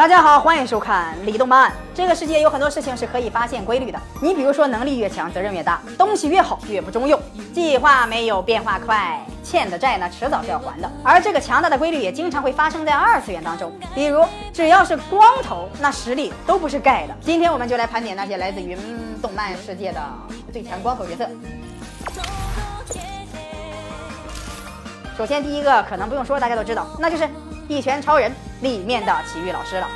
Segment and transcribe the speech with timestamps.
[0.00, 1.70] 大家好，欢迎收看李动漫。
[1.94, 4.00] 这个世界有很多事情是可以发现规律的。
[4.22, 7.20] 你比如说，能力越强，责任越大；东西越好，越不中用。
[7.52, 10.90] 计划没有变化快，欠的债呢，迟早是要还的。
[11.04, 13.70] 而这个强大的规律也经常会发生在二次元当中。
[13.94, 14.24] 比如，
[14.54, 17.14] 只要是光头，那实力都不是盖的。
[17.20, 18.74] 今天我们就来盘点那些来自于
[19.20, 20.00] 动漫世界的
[20.50, 21.28] 最强光头角色。
[25.18, 27.24] 首先，第一个可能不用说，大家都知道，那就是
[27.68, 29.88] 《一拳超人》里面的体育老师了。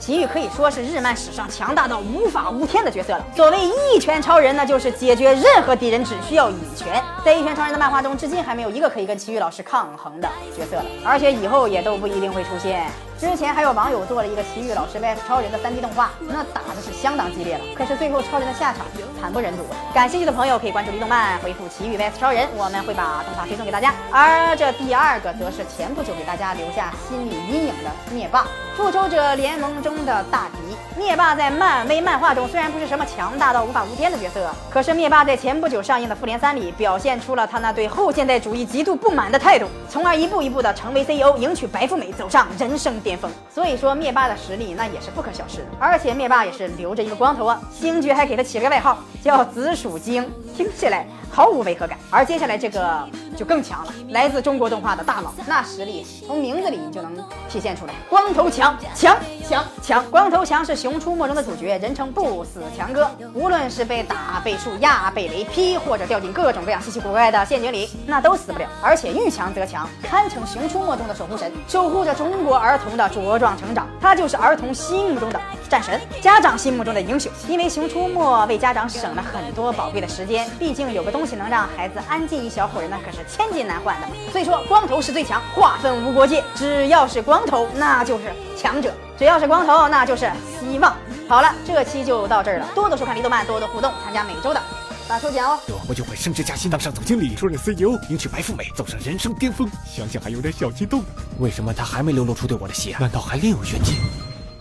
[0.00, 3.24] 奇遇可以说是日漫史上强大到无法无天的角色了。
[3.36, 7.02] 所谓一拳超人，那就是解决任何敌人只需要一拳。
[7.22, 10.26] 在一拳超人的漫画中，至今还没有一个可以跟奇遇老师抗衡的
[10.56, 12.86] 角色了，而且以后也都不一定会出现。
[13.20, 17.60] 之前还有网友做了一个奇遇老师 vs 超人的 3D 动画，那打的是相当激烈了。
[17.76, 18.86] 可是最后超人的下场
[19.20, 19.62] 惨不忍睹。
[19.92, 23.92] 感兴趣的朋友可以关注离动漫，回复奇遇 vs 超人，我们会把动画推送给大家。
[24.10, 30.58] 而这第二个则是前不久给大家留下心理阴影的灭霸，复仇者联盟中 中的大敌。
[30.98, 43.30] 灭霸在漫威漫画中虽然不是什么强大到无法无天的角色，可是灭霸在前不久上映的复联三里表现出了他那对后现代主义极度不满的态度，从而一步一步的成为 CEO，迎娶白富美，走上人生巅峰。
[43.52, 50.28] 所以说灭霸的实力那也是不可小视的，而且灭霸也是留着一个光头啊，星爵还给他起了个外号叫紫薯精，
[50.60, 51.06] 听起来。
[51.32, 57.16] 毫无违和感，而接下来这个就更强了，来自中国动画的大佬，那实力从名字里就能
[57.48, 57.94] 体现出来。
[58.08, 59.16] 光头强强
[59.48, 63.08] 强强，光头强是《熊出没》中的主角，人称不死强哥。
[63.32, 68.68] 无论是被打、被树压、被雷劈，或者掉进各种各样稀奇古怪的陷阱里，那都死不了。
[68.82, 73.86] 而且遇强则强，堪称《熊出没》中的守护神，守护着中国儿童的茁壮成长。
[74.00, 77.30] 他就是儿童心目中的战神，家长心目中的英雄。
[77.46, 81.20] 因为《熊出没》为家长省了很多宝贵的时间，毕竟有个东。
[81.30, 84.08] 西能让孩子安静一小会儿，那可是千金难换的。
[84.32, 90.92] 所以说，光头是最强，划分无国界，只要是光头，那就是强者；只要是光头，那就是希望。
[91.28, 94.60] 好了，这期就到这儿了，多多收看《离动漫》，多多互动，参加每周的
[95.06, 95.60] 大抽奖哦。
[95.86, 99.70] 我就会升职加薪，当上总经理，出任 CEO，迎娶白富美，走上人生巅峰。
[99.86, 101.06] 想想还有点小激动呢。
[101.38, 102.98] 为什么他还没流露出对我的喜爱？
[102.98, 103.98] 难道还另有玄机？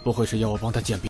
[0.04, 1.09] 不会是要我帮他剪鼻？